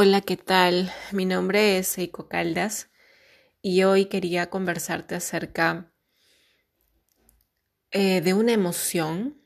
[0.00, 0.92] Hola, ¿qué tal?
[1.10, 2.88] Mi nombre es Seiko Caldas
[3.60, 5.92] y hoy quería conversarte acerca
[7.90, 9.42] eh, de una emoción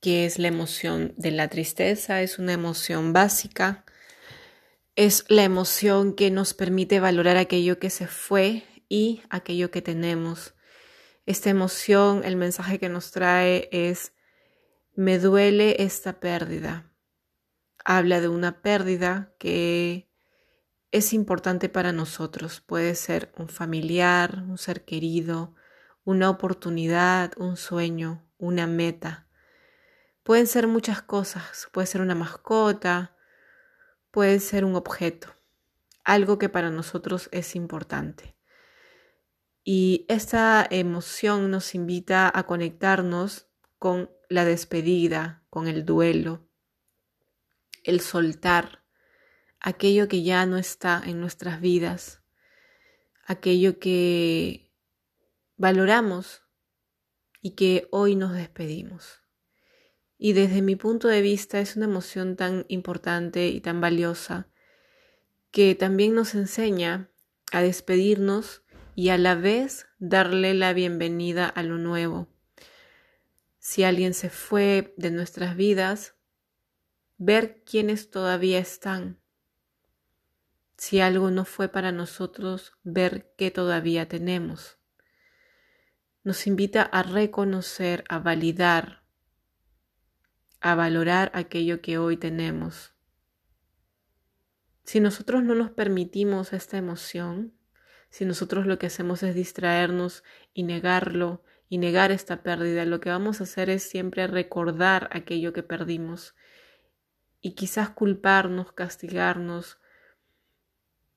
[0.00, 3.84] que es la emoción de la tristeza, es una emoción básica,
[4.96, 10.54] es la emoción que nos permite valorar aquello que se fue y aquello que tenemos.
[11.26, 14.14] Esta emoción, el mensaje que nos trae es,
[14.94, 16.89] me duele esta pérdida
[17.84, 20.08] habla de una pérdida que
[20.90, 22.60] es importante para nosotros.
[22.60, 25.54] Puede ser un familiar, un ser querido,
[26.04, 29.26] una oportunidad, un sueño, una meta.
[30.22, 31.68] Pueden ser muchas cosas.
[31.72, 33.16] Puede ser una mascota,
[34.10, 35.28] puede ser un objeto,
[36.04, 38.36] algo que para nosotros es importante.
[39.62, 43.46] Y esta emoción nos invita a conectarnos
[43.78, 46.49] con la despedida, con el duelo,
[47.84, 48.84] el soltar
[49.60, 52.22] aquello que ya no está en nuestras vidas,
[53.26, 54.72] aquello que
[55.56, 56.42] valoramos
[57.42, 59.20] y que hoy nos despedimos.
[60.18, 64.48] Y desde mi punto de vista es una emoción tan importante y tan valiosa
[65.50, 67.10] que también nos enseña
[67.52, 68.62] a despedirnos
[68.94, 72.28] y a la vez darle la bienvenida a lo nuevo.
[73.58, 76.14] Si alguien se fue de nuestras vidas,
[77.20, 79.20] ver quiénes todavía están.
[80.78, 84.78] Si algo no fue para nosotros, ver qué todavía tenemos.
[86.24, 89.02] Nos invita a reconocer, a validar,
[90.60, 92.94] a valorar aquello que hoy tenemos.
[94.84, 97.52] Si nosotros no nos permitimos esta emoción,
[98.08, 100.24] si nosotros lo que hacemos es distraernos
[100.54, 105.52] y negarlo y negar esta pérdida, lo que vamos a hacer es siempre recordar aquello
[105.52, 106.34] que perdimos
[107.40, 109.78] y quizás culparnos, castigarnos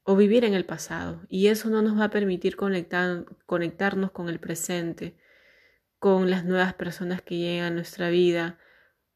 [0.04, 1.22] o vivir en el pasado.
[1.30, 5.18] Y eso no nos va a permitir conectar, conectarnos con el presente,
[6.00, 8.60] con las nuevas personas que llegan a nuestra vida,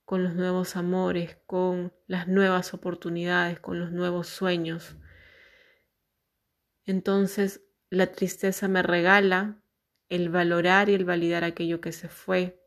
[0.06, 4.96] con los nuevos amores, con las nuevas oportunidades, con los nuevos sueños.
[6.86, 9.62] Entonces la tristeza me regala
[10.10, 12.64] el valorar y el validar aquello que se fue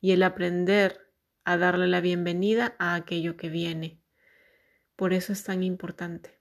[0.00, 1.03] y el aprender
[1.44, 4.00] a darle la bienvenida a aquello que viene.
[4.96, 6.38] Por eso es tan importante.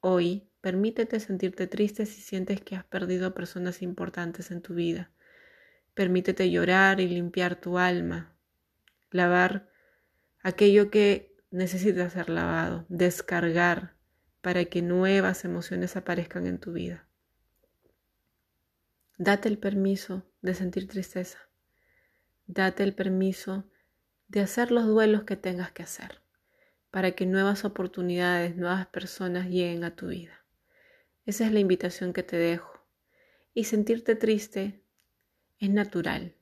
[0.00, 5.10] Hoy, permítete sentirte triste si sientes que has perdido personas importantes en tu vida.
[5.94, 8.36] Permítete llorar y limpiar tu alma,
[9.10, 9.70] lavar
[10.42, 13.96] aquello que necesita ser lavado, descargar
[14.40, 17.08] para que nuevas emociones aparezcan en tu vida.
[19.18, 21.45] Date el permiso de sentir tristeza.
[22.46, 23.64] Date el permiso
[24.28, 26.22] de hacer los duelos que tengas que hacer
[26.90, 30.44] para que nuevas oportunidades, nuevas personas lleguen a tu vida.
[31.26, 32.72] Esa es la invitación que te dejo.
[33.52, 34.82] Y sentirte triste
[35.58, 36.36] es natural.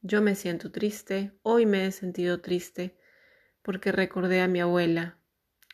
[0.00, 2.96] Yo me siento triste, hoy me he sentido triste
[3.62, 5.18] porque recordé a mi abuela,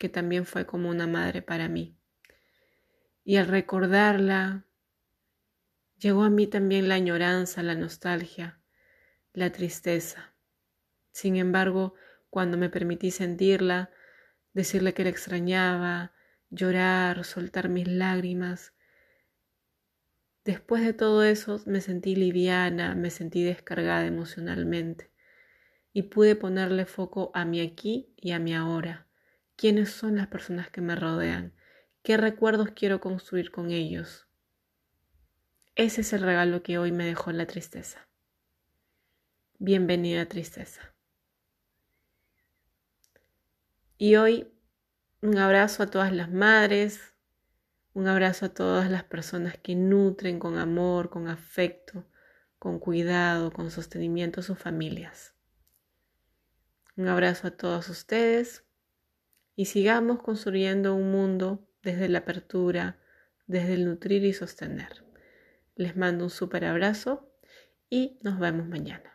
[0.01, 1.97] que también fue como una madre para mí.
[3.23, 4.67] Y al recordarla,
[5.99, 8.61] llegó a mí también la añoranza, la nostalgia,
[9.34, 10.33] la tristeza.
[11.12, 11.95] Sin embargo,
[12.31, 13.91] cuando me permití sentirla,
[14.53, 16.12] decirle que la extrañaba,
[16.50, 18.73] llorar, soltar mis lágrimas,
[20.44, 25.11] después de todo eso me sentí liviana, me sentí descargada emocionalmente
[25.93, 29.06] y pude ponerle foco a mi aquí y a mi ahora.
[29.56, 31.55] ¿Quiénes son las personas que me rodean?
[32.03, 34.27] ¿Qué recuerdos quiero construir con ellos?
[35.77, 38.09] Ese es el regalo que hoy me dejó la tristeza.
[39.61, 40.93] Bienvenida tristeza.
[43.97, 44.53] Y hoy
[45.23, 47.15] un abrazo a todas las madres,
[47.93, 52.05] un abrazo a todas las personas que nutren con amor, con afecto,
[52.59, 55.35] con cuidado, con sostenimiento sus familias.
[56.97, 58.65] Un abrazo a todos ustedes
[59.55, 62.99] y sigamos construyendo un mundo desde la apertura,
[63.47, 65.05] desde el nutrir y sostener.
[65.77, 67.33] Les mando un súper abrazo
[67.89, 69.13] y nos vemos mañana.